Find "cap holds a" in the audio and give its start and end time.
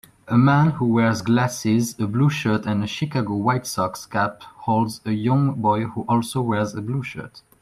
4.07-5.11